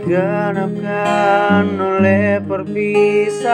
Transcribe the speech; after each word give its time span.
digenapkan 0.00 1.68
oleh 1.76 2.40
perpisahan 2.40 3.44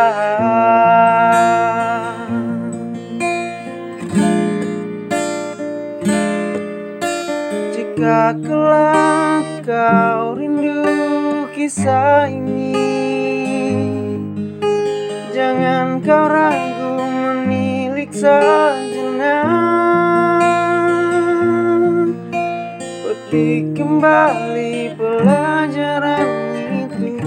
Jika 8.01 8.33
kelak 8.41 9.61
kau 9.61 10.33
rindu 10.33 11.45
kisah 11.53 12.33
ini? 12.33 12.73
Jangan 15.37 16.01
kau 16.01 16.25
ragu 16.25 16.97
menilik 16.97 18.09
sejenak. 18.09 19.53
Petik 23.05 23.77
kembali 23.77 24.97
pelajaran 24.97 26.57
itu. 26.73 27.21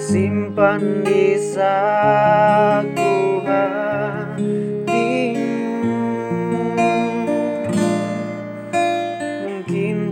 Simpan 0.00 1.04
di 1.04 1.36
saku 1.36 3.15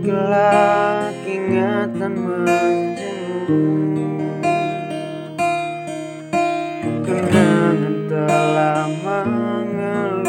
Kelak 0.05 1.17
ingatan 1.25 2.13
menjenguk 2.13 3.49
Kenangan 7.01 8.05
telah 8.05 8.85
mengelupas. 9.01 10.21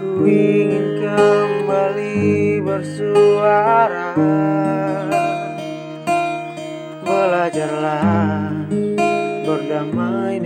Ku 0.00 0.24
ingin 0.24 0.96
kembali 1.04 2.64
bersuara. 2.64 4.16
Belajarlah 7.04 8.48
berdamai 9.44 10.40